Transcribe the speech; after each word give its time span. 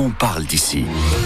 on 0.00 0.08
parle 0.10 0.44
d'ici. 0.44 0.84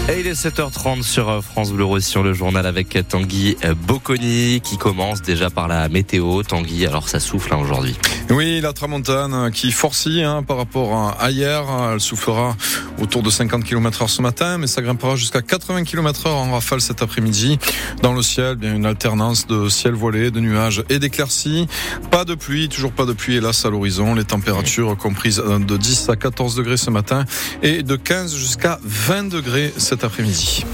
Et 0.09 0.19
il 0.19 0.27
est 0.27 0.33
7h30 0.33 1.01
sur 1.01 1.29
euh, 1.29 1.41
France 1.41 1.71
Bleu 1.71 1.85
Roussillon, 1.85 2.23
le 2.23 2.33
journal 2.33 2.65
avec 2.65 2.97
Tanguy 3.07 3.55
euh, 3.63 3.73
Bocconi 3.73 4.59
qui 4.61 4.77
commence 4.77 5.21
déjà 5.21 5.49
par 5.49 5.69
la 5.69 5.87
météo. 5.87 6.43
Tanguy, 6.43 6.85
alors 6.85 7.07
ça 7.07 7.21
souffle 7.21 7.53
hein, 7.53 7.57
aujourd'hui. 7.57 7.95
Oui, 8.29 8.59
la 8.59 8.73
tramontane 8.73 9.49
qui 9.51 9.71
forcit 9.71 10.23
hein, 10.23 10.43
par 10.43 10.57
rapport 10.57 11.15
à 11.17 11.31
hier. 11.31 11.63
Elle 11.93 12.01
soufflera 12.01 12.57
autour 13.01 13.23
de 13.23 13.29
50 13.29 13.63
km 13.63 14.01
heure 14.01 14.09
ce 14.09 14.21
matin, 14.21 14.57
mais 14.57 14.67
ça 14.67 14.81
grimpera 14.81 15.15
jusqu'à 15.15 15.41
80 15.41 15.83
km 15.83 16.27
heure 16.27 16.37
en 16.37 16.51
rafale 16.51 16.81
cet 16.81 17.01
après-midi. 17.01 17.57
Dans 18.01 18.13
le 18.13 18.21
ciel, 18.21 18.55
bien 18.55 18.75
une 18.75 18.85
alternance 18.85 19.47
de 19.47 19.69
ciel 19.69 19.93
voilé, 19.93 20.31
de 20.31 20.41
nuages 20.41 20.83
et 20.89 20.99
d'éclaircies. 20.99 21.67
Pas 22.11 22.25
de 22.25 22.35
pluie, 22.35 22.67
toujours 22.67 22.91
pas 22.91 23.05
de 23.05 23.13
pluie 23.13 23.35
hélas 23.37 23.65
à 23.65 23.69
l'horizon. 23.69 24.15
Les 24.15 24.25
températures 24.25 24.97
comprises 24.97 25.37
de 25.37 25.77
10 25.77 26.09
à 26.09 26.17
14 26.17 26.55
degrés 26.55 26.77
ce 26.77 26.89
matin 26.89 27.23
et 27.63 27.81
de 27.81 27.95
15 27.95 28.35
jusqu'à 28.35 28.64
20 28.83 29.29
degrés 29.29 29.73
cet 29.77 30.03
après-midi. 30.03 30.65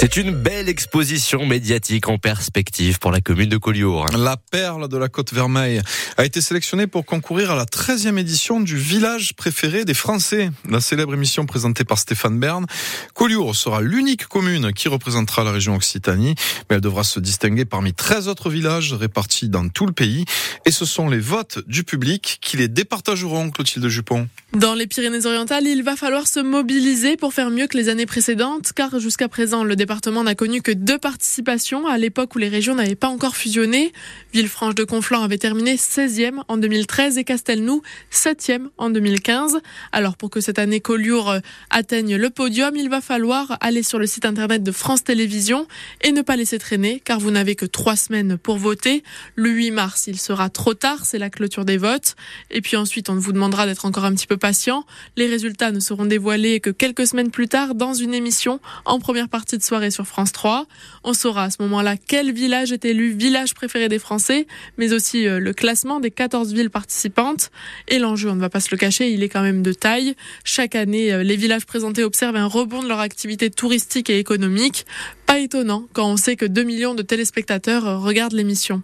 C'est 0.00 0.16
une 0.16 0.30
belle 0.30 0.70
exposition 0.70 1.44
médiatique 1.44 2.08
en 2.08 2.16
perspective 2.16 2.98
pour 2.98 3.10
la 3.10 3.20
commune 3.20 3.50
de 3.50 3.58
Collioure. 3.58 4.06
La 4.16 4.38
perle 4.38 4.88
de 4.88 4.96
la 4.96 5.10
Côte 5.10 5.34
Vermeille 5.34 5.82
a 6.16 6.24
été 6.24 6.40
sélectionnée 6.40 6.86
pour 6.86 7.04
concourir 7.04 7.50
à 7.50 7.54
la 7.54 7.66
13e 7.66 8.16
édition 8.16 8.60
du 8.60 8.78
village 8.78 9.34
préféré 9.34 9.84
des 9.84 9.92
Français. 9.92 10.48
La 10.66 10.80
célèbre 10.80 11.12
émission 11.12 11.44
présentée 11.44 11.84
par 11.84 11.98
Stéphane 11.98 12.40
Bern. 12.40 12.64
Collioure 13.12 13.54
sera 13.54 13.82
l'unique 13.82 14.24
commune 14.24 14.72
qui 14.72 14.88
représentera 14.88 15.44
la 15.44 15.52
région 15.52 15.76
Occitanie, 15.76 16.34
mais 16.70 16.76
elle 16.76 16.80
devra 16.80 17.04
se 17.04 17.20
distinguer 17.20 17.66
parmi 17.66 17.92
13 17.92 18.26
autres 18.28 18.48
villages 18.48 18.94
répartis 18.94 19.50
dans 19.50 19.68
tout 19.68 19.84
le 19.84 19.92
pays. 19.92 20.24
Et 20.64 20.70
ce 20.70 20.86
sont 20.86 21.10
les 21.10 21.20
votes 21.20 21.58
du 21.66 21.84
public 21.84 22.38
qui 22.40 22.56
les 22.56 22.68
départageront, 22.68 23.50
Clotilde 23.50 23.86
Jupon. 23.88 24.28
Dans 24.54 24.74
les 24.74 24.86
Pyrénées-Orientales, 24.86 25.66
il 25.66 25.82
va 25.82 25.94
falloir 25.94 26.26
se 26.26 26.40
mobiliser 26.40 27.18
pour 27.18 27.34
faire 27.34 27.50
mieux 27.50 27.66
que 27.66 27.76
les 27.76 27.90
années 27.90 28.06
précédentes, 28.06 28.72
car 28.74 28.98
jusqu'à 28.98 29.28
présent, 29.28 29.62
le 29.62 29.76
département 29.76 29.89
n'a 30.24 30.34
connu 30.34 30.62
que 30.62 30.70
deux 30.70 30.98
participations 30.98 31.86
à 31.86 31.98
l'époque 31.98 32.34
où 32.36 32.38
les 32.38 32.48
régions 32.48 32.74
n'avaient 32.74 32.94
pas 32.94 33.08
encore 33.08 33.34
fusionné. 33.34 33.92
Villefranche 34.32 34.74
de 34.76 34.84
Conflans 34.84 35.22
avait 35.22 35.38
terminé 35.38 35.74
16e 35.74 36.42
en 36.46 36.56
2013 36.58 37.18
et 37.18 37.24
Castelnou 37.24 37.82
7e 38.12 38.68
en 38.78 38.90
2015. 38.90 39.60
Alors 39.90 40.16
pour 40.16 40.30
que 40.30 40.40
cette 40.40 40.58
année 40.58 40.80
Collioure 40.80 41.38
atteigne 41.70 42.16
le 42.16 42.30
podium, 42.30 42.76
il 42.76 42.88
va 42.88 43.00
falloir 43.00 43.56
aller 43.60 43.82
sur 43.82 43.98
le 43.98 44.06
site 44.06 44.24
internet 44.24 44.62
de 44.62 44.70
France 44.70 45.02
Télévisions 45.02 45.66
et 46.02 46.12
ne 46.12 46.22
pas 46.22 46.36
laisser 46.36 46.58
traîner, 46.58 47.02
car 47.04 47.18
vous 47.18 47.32
n'avez 47.32 47.56
que 47.56 47.66
trois 47.66 47.96
semaines 47.96 48.38
pour 48.38 48.58
voter. 48.58 49.02
Le 49.34 49.50
8 49.50 49.72
mars, 49.72 50.06
il 50.06 50.20
sera 50.20 50.50
trop 50.50 50.74
tard, 50.74 51.04
c'est 51.04 51.18
la 51.18 51.30
clôture 51.30 51.64
des 51.64 51.78
votes. 51.78 52.14
Et 52.50 52.60
puis 52.60 52.76
ensuite, 52.76 53.10
on 53.10 53.16
vous 53.16 53.32
demandera 53.32 53.66
d'être 53.66 53.86
encore 53.86 54.04
un 54.04 54.14
petit 54.14 54.28
peu 54.28 54.36
patient. 54.36 54.84
Les 55.16 55.26
résultats 55.26 55.72
ne 55.72 55.80
seront 55.80 56.06
dévoilés 56.06 56.60
que 56.60 56.70
quelques 56.70 57.08
semaines 57.08 57.30
plus 57.30 57.48
tard 57.48 57.74
dans 57.74 57.94
une 57.94 58.14
émission 58.14 58.60
en 58.84 59.00
première 59.00 59.28
partie 59.28 59.58
de 59.58 59.62
soirée 59.62 59.79
sur 59.88 60.06
France 60.06 60.32
3. 60.32 60.66
On 61.04 61.14
saura 61.14 61.44
à 61.44 61.50
ce 61.50 61.62
moment-là 61.62 61.96
quel 61.96 62.32
village 62.32 62.72
est 62.72 62.84
élu 62.84 63.12
village 63.12 63.54
préféré 63.54 63.88
des 63.88 63.98
Français, 63.98 64.46
mais 64.76 64.92
aussi 64.92 65.26
euh, 65.26 65.40
le 65.40 65.54
classement 65.54 66.00
des 66.00 66.10
14 66.10 66.52
villes 66.52 66.68
participantes. 66.68 67.50
Et 67.88 67.98
l'enjeu, 67.98 68.28
on 68.28 68.34
ne 68.34 68.40
va 68.40 68.50
pas 68.50 68.60
se 68.60 68.68
le 68.70 68.76
cacher, 68.76 69.10
il 69.10 69.22
est 69.22 69.30
quand 69.30 69.42
même 69.42 69.62
de 69.62 69.72
taille. 69.72 70.14
Chaque 70.44 70.74
année, 70.74 71.12
euh, 71.12 71.22
les 71.22 71.36
villages 71.36 71.64
présentés 71.64 72.04
observent 72.04 72.36
un 72.36 72.46
rebond 72.46 72.82
de 72.82 72.88
leur 72.88 73.00
activité 73.00 73.48
touristique 73.50 74.10
et 74.10 74.18
économique. 74.18 74.84
Pas 75.24 75.38
étonnant 75.38 75.86
quand 75.94 76.06
on 76.06 76.16
sait 76.18 76.36
que 76.36 76.44
2 76.44 76.62
millions 76.64 76.94
de 76.94 77.02
téléspectateurs 77.02 77.86
euh, 77.86 77.96
regardent 77.96 78.34
l'émission. 78.34 78.82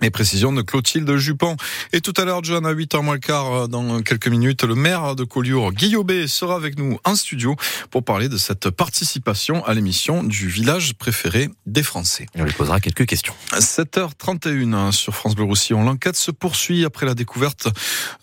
Les 0.00 0.10
précisions 0.10 0.52
de 0.52 0.62
Clotilde 0.62 1.16
Jupon. 1.16 1.56
Et 1.92 2.00
tout 2.00 2.14
à 2.16 2.24
l'heure, 2.24 2.42
John, 2.42 2.64
à 2.64 2.72
8h 2.72 3.02
moins 3.02 3.14
le 3.14 3.20
quart, 3.20 3.52
euh, 3.52 3.66
dans 3.66 4.00
quelques 4.00 4.28
minutes, 4.28 4.64
le 4.64 4.74
maire 4.74 5.14
de 5.14 5.24
Collioure, 5.24 5.72
Guillaume 5.72 6.26
sera 6.26 6.56
avec 6.56 6.78
nous 6.78 6.98
en 7.04 7.14
studio 7.14 7.56
pour 7.90 8.02
parler 8.02 8.30
de 8.30 8.38
cette 8.38 8.70
participation 8.70 9.62
à 9.66 9.74
l'émission 9.74 10.24
du 10.24 10.48
village 10.48 10.94
préféré 10.94 11.50
des 11.66 11.82
Français. 11.82 12.26
on 12.34 12.44
lui 12.44 12.52
posera 12.52 12.80
quelques 12.80 13.04
questions. 13.04 13.34
7h31 13.52 14.72
hein, 14.72 14.92
sur 14.92 15.14
France 15.14 15.34
Bleu 15.34 15.44
Roussillon. 15.44 15.84
L'enquête 15.84 16.16
se 16.16 16.30
poursuit 16.30 16.86
après 16.86 17.04
la 17.04 17.14
découverte 17.14 17.68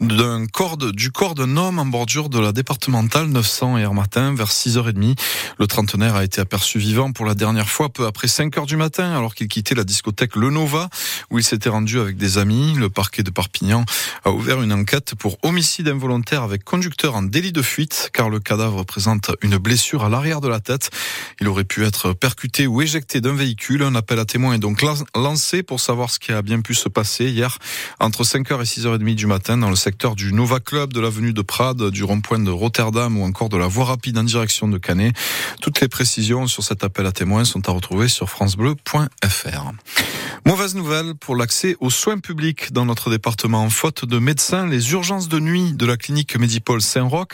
d'un 0.02 0.48
corps 0.48 0.78
du 0.78 1.12
corps 1.12 1.36
d'un 1.36 1.56
homme 1.56 1.78
en 1.78 1.86
bordure 1.86 2.30
de 2.30 2.40
la 2.40 2.52
départementale 2.52 3.28
900 3.28 3.78
hier 3.78 3.94
matin 3.94 4.34
vers 4.34 4.50
6h30. 4.50 5.18
Le 5.60 5.68
trentenaire 5.68 6.16
a 6.16 6.24
été 6.24 6.42
aperçu 6.42 6.80
vivant 6.80 7.12
pour 7.12 7.28
la 7.28 7.36
dernière 7.36 7.70
fois 7.70 7.90
peu 7.90 8.08
après 8.08 8.28
5h 8.28 8.66
du 8.66 8.76
matin 8.76 9.16
alors 9.16 9.36
qu'il 9.36 9.48
quittait 9.48 9.76
la 9.76 9.84
discothèque 9.84 10.36
Le 10.36 10.50
Nova 10.50 10.90
où 11.30 11.38
il 11.38 11.44
s'est 11.44 11.59
été 11.60 11.68
rendu 11.68 12.00
avec 12.00 12.16
des 12.16 12.38
amis. 12.38 12.74
Le 12.76 12.90
parquet 12.90 13.22
de 13.22 13.32
Perpignan 13.32 13.84
a 14.24 14.32
ouvert 14.32 14.62
une 14.62 14.72
enquête 14.72 15.14
pour 15.16 15.38
homicide 15.44 15.90
involontaire 15.90 16.42
avec 16.42 16.64
conducteur 16.64 17.18
en 17.18 17.22
délit 17.22 17.52
de 17.52 17.62
fuite, 17.62 18.12
car 18.14 18.30
le 18.30 18.40
cadavre 18.40 18.86
présente 18.86 19.32
une 19.42 19.58
blessure 19.58 20.06
à 20.06 20.10
l'arrière 20.10 20.40
de 20.40 20.48
la 20.48 20.62
tête. 20.62 20.90
Il 21.42 21.50
aurait 21.50 21.66
pu 21.66 21.84
être 21.84 22.14
percuté 22.14 22.66
ou 22.66 22.82
éjecté 22.82 23.20
d'un 23.20 23.34
véhicule. 23.34 23.84
Un 23.84 23.94
appel 23.96 24.20
à 24.20 24.26
témoins 24.26 24.54
est 24.54 24.60
donc 24.60 24.82
lancé 25.16 25.62
pour 25.62 25.82
savoir 25.82 26.12
ce 26.12 26.20
qui 26.20 26.32
a 26.32 26.42
bien 26.42 26.62
pu 26.62 26.74
se 26.76 26.88
passer 26.88 27.26
hier 27.26 27.58
entre 28.00 28.24
5h 28.24 28.62
et 28.62 28.64
6h30 28.64 29.16
du 29.16 29.28
matin 29.28 29.58
dans 29.58 29.70
le 29.70 29.76
secteur 29.76 30.16
du 30.16 30.32
Nova 30.32 30.62
Club, 30.62 30.94
de 30.94 31.02
l'avenue 31.02 31.34
de 31.34 31.42
Prades, 31.42 31.90
du 31.90 32.06
rond-point 32.06 32.40
de 32.40 32.52
Rotterdam 32.52 33.18
ou 33.18 33.26
encore 33.26 33.50
de 33.50 33.58
la 33.58 33.68
voie 33.68 33.84
rapide 33.84 34.18
en 34.18 34.24
direction 34.24 34.70
de 34.70 34.78
Canet. 34.78 35.14
Toutes 35.62 35.82
les 35.82 35.90
précisions 35.90 36.48
sur 36.48 36.64
cet 36.64 36.86
appel 36.86 37.06
à 37.06 37.12
témoins 37.12 37.44
sont 37.44 37.68
à 37.68 37.74
retrouver 37.74 38.08
sur 38.08 38.30
francebleu.fr. 38.30 39.74
Mauvaise 40.46 40.74
nouvelle 40.74 41.16
pour 41.16 41.36
l'accès 41.50 41.78
aux 41.80 41.90
soins 41.90 42.20
publics 42.20 42.74
dans 42.74 42.86
notre 42.86 43.10
département. 43.10 43.68
Faute 43.72 44.06
de 44.06 44.20
médecins, 44.20 44.68
les 44.68 44.92
urgences 44.92 45.30
de 45.30 45.40
nuit 45.40 45.74
de 45.74 45.88
la 45.88 45.98
clinique 45.98 46.38
Medipol 46.38 46.80
Saint-Roch, 46.80 47.30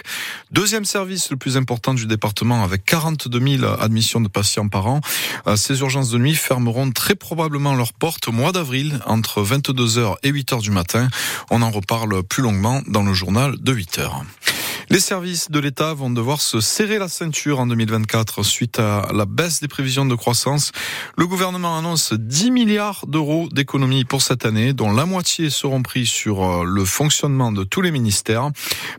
deuxième 0.51 0.85
service 0.85 1.31
le 1.31 1.35
plus 1.35 1.57
important 1.57 1.93
du 1.93 2.05
département 2.05 2.63
avec 2.63 2.85
42 2.85 3.57
000 3.57 3.65
admissions 3.65 4.21
de 4.21 4.29
patients 4.29 4.69
par 4.69 4.87
an, 4.87 5.01
euh, 5.47 5.57
ces 5.57 5.81
urgences 5.81 6.11
de 6.11 6.17
nuit 6.17 6.35
fermeront 6.35 6.91
très 6.91 7.15
probablement 7.15 7.75
leurs 7.75 7.91
portes 7.91 8.29
au 8.29 8.31
mois 8.31 8.53
d'avril 8.53 9.01
entre 9.05 9.43
22h 9.43 10.15
et 10.23 10.31
8h 10.31 10.61
du 10.61 10.71
matin. 10.71 11.09
On 11.51 11.61
en 11.61 11.69
reparle 11.69 12.23
plus 12.23 12.41
longuement 12.41 12.81
dans 12.87 13.03
le 13.03 13.13
journal 13.13 13.57
de 13.59 13.73
8h. 13.73 14.23
Les 14.89 14.99
services 14.99 15.49
de 15.49 15.59
l'État 15.59 15.95
vont 15.95 16.11
devoir 16.11 16.41
se 16.41 16.61
serrer 16.61 16.99
la 16.99 17.07
ceinture 17.07 17.59
en 17.59 17.65
2024 17.65 18.43
suite 18.43 18.77
à 18.77 19.07
la 19.13 19.25
baisse 19.25 19.59
des 19.59 19.67
prévisions 19.67 20.05
de 20.05 20.13
croissance. 20.13 20.71
Le 21.17 21.25
gouvernement 21.25 21.77
annonce 21.77 22.13
10 22.13 22.51
milliards 22.51 23.05
d'euros 23.07 23.49
d'économies 23.51 24.05
pour 24.05 24.21
cette 24.21 24.45
année, 24.45 24.73
dont 24.73 24.93
la 24.93 25.05
moitié 25.05 25.49
seront 25.49 25.81
pris 25.81 26.05
sur 26.05 26.43
euh, 26.43 26.63
le 26.63 26.85
fonctionnement 26.85 27.51
de 27.51 27.63
tous 27.63 27.81
les 27.81 27.89
ministères. 27.89 28.51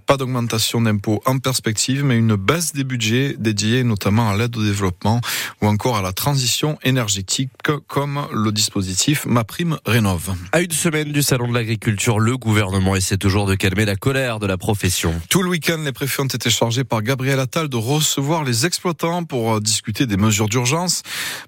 Pas 0.06 0.16
d'augmentation 0.16 0.80
d'impôts 0.80 1.22
en 1.24 1.38
perspective, 1.38 2.04
mais 2.04 2.16
une 2.16 2.34
baisse 2.34 2.72
des 2.72 2.84
budgets 2.84 3.36
dédiés 3.38 3.84
notamment 3.84 4.28
à 4.28 4.36
l'aide 4.36 4.56
au 4.56 4.64
développement 4.64 5.20
ou 5.62 5.68
encore 5.68 5.96
à 5.96 6.02
la 6.02 6.12
transition 6.12 6.78
énergétique, 6.82 7.50
comme 7.86 8.26
le 8.32 8.50
dispositif 8.50 9.24
MaPrime 9.26 9.78
Rénov. 9.86 10.34
À 10.50 10.60
une 10.60 10.72
semaine 10.72 11.12
du 11.12 11.22
Salon 11.22 11.48
de 11.48 11.54
l'Agriculture, 11.54 12.18
le 12.18 12.36
gouvernement 12.36 12.96
essaie 12.96 13.18
toujours 13.18 13.46
de 13.46 13.54
calmer 13.54 13.84
la 13.84 13.94
colère 13.94 14.40
de 14.40 14.46
la 14.46 14.56
profession. 14.56 15.14
Tout 15.30 15.42
le 15.42 15.50
week-end, 15.50 15.75
les 15.84 15.92
préfets 15.92 16.22
ont 16.22 16.26
été 16.26 16.50
chargés 16.50 16.84
par 16.84 17.02
Gabriel 17.02 17.40
Attal 17.40 17.68
de 17.68 17.76
recevoir 17.76 18.44
les 18.44 18.66
exploitants 18.66 19.24
pour 19.24 19.54
euh, 19.54 19.60
discuter 19.60 20.06
des 20.06 20.16
mesures 20.16 20.48
d'urgence. 20.48 21.02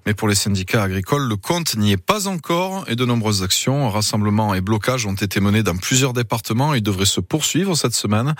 Mais 0.05 0.13
pour 0.13 0.27
les 0.27 0.35
syndicats 0.35 0.83
agricoles, 0.83 1.27
le 1.27 1.35
compte 1.35 1.75
n'y 1.75 1.91
est 1.91 1.97
pas 1.97 2.27
encore 2.27 2.85
et 2.87 2.95
de 2.95 3.05
nombreuses 3.05 3.43
actions, 3.43 3.89
rassemblements 3.89 4.53
et 4.53 4.61
blocages 4.61 5.05
ont 5.05 5.13
été 5.13 5.39
menés 5.39 5.63
dans 5.63 5.77
plusieurs 5.77 6.13
départements 6.13 6.73
et 6.73 6.81
devraient 6.81 7.05
se 7.05 7.21
poursuivre 7.21 7.75
cette 7.75 7.93
semaine. 7.93 8.35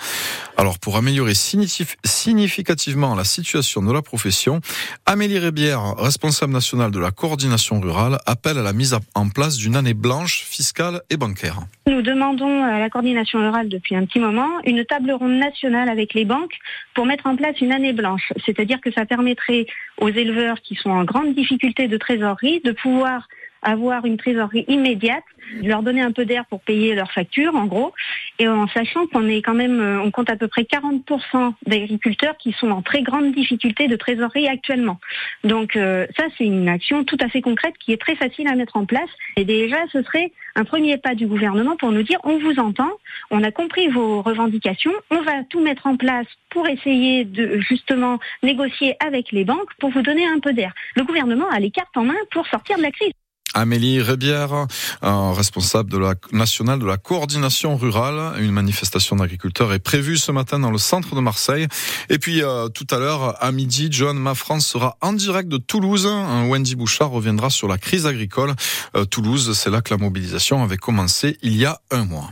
Alors 0.56 0.78
pour 0.78 0.96
améliorer 0.96 1.34
significativement 1.34 3.14
la 3.14 3.24
situation 3.24 3.82
de 3.82 3.92
la 3.92 4.02
profession, 4.02 4.60
Amélie 5.06 5.38
Rébière, 5.38 5.96
responsable 5.96 6.52
nationale 6.52 6.90
de 6.90 6.98
la 6.98 7.10
coordination 7.10 7.80
rurale, 7.80 8.18
appelle 8.26 8.58
à 8.58 8.62
la 8.62 8.72
mise 8.72 8.96
en 9.14 9.28
place 9.28 9.56
d'une 9.56 9.76
année 9.76 9.94
blanche 9.94 10.44
fiscale 10.44 11.00
et 11.10 11.16
bancaire. 11.16 11.60
Nous 11.86 12.02
demandons 12.02 12.62
à 12.62 12.78
la 12.78 12.90
coordination 12.90 13.38
rurale 13.38 13.68
depuis 13.68 13.96
un 13.96 14.04
petit 14.04 14.20
moment 14.20 14.48
une 14.66 14.84
table 14.84 15.12
ronde 15.12 15.38
nationale 15.38 15.79
avec 15.88 16.14
les 16.14 16.24
banques 16.24 16.56
pour 16.94 17.06
mettre 17.06 17.26
en 17.26 17.36
place 17.36 17.60
une 17.60 17.72
année 17.72 17.92
blanche. 17.92 18.32
C'est-à-dire 18.44 18.80
que 18.80 18.92
ça 18.92 19.06
permettrait 19.06 19.66
aux 19.98 20.08
éleveurs 20.08 20.60
qui 20.60 20.74
sont 20.74 20.90
en 20.90 21.04
grande 21.04 21.34
difficulté 21.34 21.88
de 21.88 21.96
trésorerie 21.96 22.60
de 22.64 22.72
pouvoir 22.72 23.28
avoir 23.62 24.04
une 24.04 24.16
trésorerie 24.16 24.64
immédiate, 24.68 25.24
leur 25.62 25.82
donner 25.82 26.02
un 26.02 26.12
peu 26.12 26.24
d'air 26.24 26.44
pour 26.46 26.60
payer 26.60 26.94
leurs 26.94 27.12
factures, 27.12 27.54
en 27.56 27.66
gros, 27.66 27.92
et 28.38 28.48
en 28.48 28.68
sachant 28.68 29.06
qu'on 29.06 29.28
est 29.28 29.42
quand 29.42 29.54
même, 29.54 29.80
euh, 29.80 30.00
on 30.00 30.10
compte 30.10 30.30
à 30.30 30.36
peu 30.36 30.48
près 30.48 30.62
40% 30.62 31.54
d'agriculteurs 31.66 32.36
qui 32.38 32.52
sont 32.52 32.70
en 32.70 32.82
très 32.82 33.02
grande 33.02 33.32
difficulté 33.32 33.88
de 33.88 33.96
trésorerie 33.96 34.48
actuellement. 34.48 34.98
Donc 35.44 35.76
euh, 35.76 36.06
ça, 36.16 36.24
c'est 36.36 36.44
une 36.44 36.68
action 36.68 37.04
tout 37.04 37.18
à 37.20 37.28
fait 37.28 37.40
concrète 37.40 37.74
qui 37.78 37.92
est 37.92 38.00
très 38.00 38.16
facile 38.16 38.48
à 38.48 38.54
mettre 38.54 38.76
en 38.76 38.86
place. 38.86 39.10
Et 39.36 39.44
déjà, 39.44 39.78
ce 39.92 40.02
serait 40.02 40.32
un 40.56 40.64
premier 40.64 40.98
pas 40.98 41.14
du 41.14 41.26
gouvernement 41.26 41.76
pour 41.76 41.92
nous 41.92 42.02
dire 42.02 42.18
on 42.24 42.38
vous 42.38 42.58
entend, 42.58 42.90
on 43.30 43.42
a 43.42 43.50
compris 43.50 43.88
vos 43.88 44.22
revendications, 44.22 44.92
on 45.10 45.22
va 45.22 45.44
tout 45.48 45.60
mettre 45.60 45.86
en 45.86 45.96
place 45.96 46.26
pour 46.50 46.68
essayer 46.68 47.24
de 47.24 47.60
justement 47.60 48.18
négocier 48.42 48.96
avec 49.04 49.32
les 49.32 49.44
banques 49.44 49.74
pour 49.78 49.90
vous 49.90 50.02
donner 50.02 50.26
un 50.26 50.40
peu 50.40 50.52
d'air. 50.52 50.72
Le 50.96 51.04
gouvernement 51.04 51.48
a 51.50 51.60
les 51.60 51.70
cartes 51.70 51.96
en 51.96 52.04
main 52.04 52.16
pour 52.30 52.46
sortir 52.46 52.76
de 52.76 52.82
la 52.82 52.90
crise. 52.90 53.12
Amélie 53.54 54.00
Rébière, 54.00 54.66
responsable 55.02 55.90
de 55.90 55.98
la 55.98 56.14
nationale 56.32 56.78
de 56.78 56.86
la 56.86 56.96
coordination 56.96 57.76
rurale. 57.76 58.40
Une 58.40 58.52
manifestation 58.52 59.16
d'agriculteurs 59.16 59.72
est 59.72 59.78
prévue 59.78 60.18
ce 60.18 60.32
matin 60.32 60.58
dans 60.58 60.70
le 60.70 60.78
centre 60.78 61.14
de 61.14 61.20
Marseille. 61.20 61.66
Et 62.08 62.18
puis 62.18 62.42
euh, 62.42 62.68
tout 62.68 62.86
à 62.90 62.98
l'heure, 62.98 63.42
à 63.42 63.52
midi, 63.52 63.88
John 63.90 64.18
Ma 64.18 64.34
France 64.34 64.66
sera 64.66 64.96
en 65.00 65.12
direct 65.12 65.48
de 65.48 65.58
Toulouse. 65.58 66.06
Wendy 66.06 66.74
Bouchard 66.76 67.10
reviendra 67.10 67.50
sur 67.50 67.68
la 67.68 67.78
crise 67.78 68.06
agricole. 68.06 68.54
Euh, 68.96 69.04
Toulouse, 69.04 69.56
c'est 69.56 69.70
là 69.70 69.80
que 69.80 69.92
la 69.92 69.98
mobilisation 69.98 70.62
avait 70.62 70.76
commencé 70.76 71.38
il 71.42 71.56
y 71.56 71.64
a 71.64 71.80
un 71.90 72.04
mois. 72.04 72.30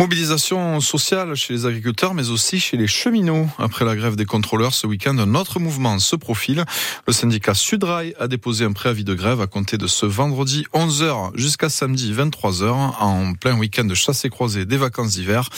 Mobilisation 0.00 0.80
sociale 0.80 1.34
chez 1.34 1.52
les 1.52 1.66
agriculteurs, 1.66 2.14
mais 2.14 2.30
aussi 2.30 2.58
chez 2.58 2.78
les 2.78 2.86
cheminots. 2.86 3.50
Après 3.58 3.84
la 3.84 3.94
grève 3.94 4.16
des 4.16 4.24
contrôleurs 4.24 4.72
ce 4.72 4.86
week-end, 4.86 5.18
un 5.18 5.34
autre 5.34 5.60
mouvement 5.60 5.98
se 5.98 6.16
profile. 6.16 6.64
Le 7.06 7.12
syndicat 7.12 7.52
Sudrail 7.52 8.14
a 8.18 8.26
déposé 8.26 8.64
un 8.64 8.72
préavis 8.72 9.04
de 9.04 9.12
grève 9.12 9.42
à 9.42 9.46
compter 9.46 9.76
de 9.76 9.86
ce 9.86 10.06
vendredi 10.06 10.64
11h 10.72 11.32
jusqu'à 11.34 11.68
samedi 11.68 12.14
23h 12.14 12.70
en 12.98 13.34
plein 13.34 13.58
week-end 13.58 13.84
de 13.84 13.94
chasse 13.94 14.24
et 14.24 14.30
croisée 14.30 14.64
des 14.64 14.78
vacances 14.78 15.10
d'hiver. 15.10 15.50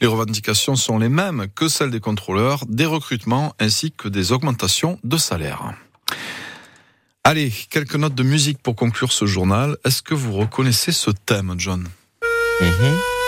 Les 0.00 0.06
revendications 0.06 0.76
sont 0.76 0.98
les 0.98 1.10
mêmes 1.10 1.48
que 1.54 1.68
celles 1.68 1.90
des 1.90 2.00
contrôleurs, 2.00 2.64
des 2.70 2.86
recrutements 2.86 3.52
ainsi 3.60 3.92
que 3.92 4.08
des 4.08 4.32
augmentations 4.32 4.98
de 5.04 5.18
salaire. 5.18 5.74
Allez, 7.22 7.52
quelques 7.68 7.96
notes 7.96 8.14
de 8.14 8.22
musique 8.22 8.62
pour 8.62 8.76
conclure 8.76 9.12
ce 9.12 9.26
journal. 9.26 9.76
Est-ce 9.84 10.00
que 10.00 10.14
vous 10.14 10.32
reconnaissez 10.32 10.90
ce 10.90 11.10
thème, 11.10 11.54
John? 11.58 11.86
Mhm. 12.62 13.19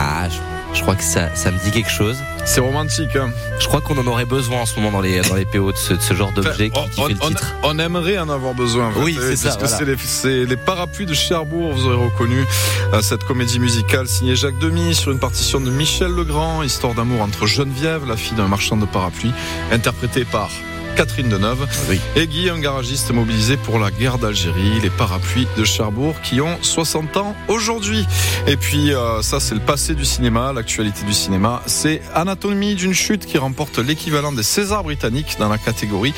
Ah, 0.00 0.28
je, 0.74 0.80
crois 0.82 0.94
que 0.94 1.02
ça, 1.02 1.34
ça 1.34 1.50
me 1.50 1.58
dit 1.58 1.72
quelque 1.72 1.90
chose. 1.90 2.16
C'est 2.44 2.60
romantique. 2.60 3.16
Hein 3.16 3.30
je 3.58 3.66
crois 3.66 3.80
qu'on 3.80 3.98
en 3.98 4.06
aurait 4.06 4.26
besoin 4.26 4.60
en 4.60 4.66
ce 4.66 4.76
moment 4.76 4.92
dans 4.92 5.00
les, 5.00 5.20
dans 5.22 5.34
les 5.34 5.44
PO 5.44 5.72
de 5.72 5.76
ce, 5.76 6.14
genre 6.14 6.30
d'objet 6.30 6.70
qui, 6.70 6.78
on, 6.78 7.06
fait 7.08 7.14
le 7.14 7.18
titre. 7.18 7.56
On, 7.64 7.76
aimerait 7.80 8.16
en 8.18 8.28
avoir 8.28 8.54
besoin. 8.54 8.92
Oui, 8.96 9.18
c'est 9.20 9.34
ça. 9.34 9.56
Parce 9.56 9.74
que 9.74 9.96
c'est 9.96 10.44
les, 10.44 10.56
parapluies 10.56 11.06
de 11.06 11.14
Cherbourg, 11.14 11.72
vous 11.72 11.86
aurez 11.86 11.96
reconnu 11.96 12.44
euh, 12.92 13.02
cette 13.02 13.24
comédie 13.24 13.58
musicale 13.58 14.06
signée 14.06 14.36
Jacques 14.36 14.58
Demy 14.58 14.94
sur 14.94 15.10
une 15.10 15.18
partition 15.18 15.60
de 15.60 15.70
Michel 15.70 16.12
Legrand, 16.12 16.62
histoire 16.62 16.94
d'amour 16.94 17.22
entre 17.22 17.46
Geneviève, 17.46 18.06
la 18.06 18.16
fille 18.16 18.36
d'un 18.36 18.48
marchand 18.48 18.76
de 18.76 18.86
parapluies, 18.86 19.32
interprétée 19.72 20.24
par 20.24 20.50
Catherine 20.98 21.28
Deneuve. 21.28 21.64
Oui. 21.88 22.00
Et 22.16 22.26
Guy, 22.26 22.50
un 22.50 22.58
garagiste 22.58 23.12
mobilisé 23.12 23.56
pour 23.56 23.78
la 23.78 23.92
guerre 23.92 24.18
d'Algérie, 24.18 24.80
les 24.82 24.90
parapluies 24.90 25.46
de 25.56 25.62
Cherbourg 25.62 26.16
qui 26.24 26.40
ont 26.40 26.58
60 26.60 27.16
ans 27.18 27.36
aujourd'hui. 27.46 28.04
Et 28.48 28.56
puis 28.56 28.92
euh, 28.92 29.22
ça 29.22 29.38
c'est 29.38 29.54
le 29.54 29.60
passé 29.60 29.94
du 29.94 30.04
cinéma, 30.04 30.52
l'actualité 30.52 31.04
du 31.04 31.14
cinéma, 31.14 31.62
c'est 31.66 32.02
Anatomie 32.16 32.74
d'une 32.74 32.94
chute 32.94 33.26
qui 33.26 33.38
remporte 33.38 33.78
l'équivalent 33.78 34.32
des 34.32 34.42
Césars 34.42 34.82
britanniques 34.82 35.36
dans 35.38 35.48
la 35.48 35.58
catégorie 35.58 36.14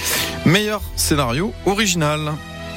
meilleur 0.47 0.81
scénario 0.97 1.53
original. 1.67 2.32